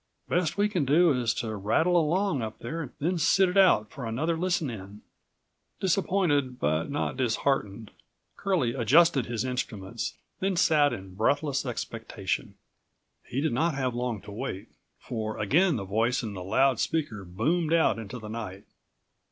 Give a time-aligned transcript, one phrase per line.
[0.27, 4.07] Best we can do is to rattle along up there, then sit it out for
[4.07, 5.03] another listen in."
[5.79, 7.91] Disappointed but not disheartened,
[8.35, 12.55] Curlie adjusted his instruments, then sat in breathless expectation.
[13.27, 17.23] He did not have long to wait, for again the voice in the loud speaker
[17.23, 18.63] boomed out into the night.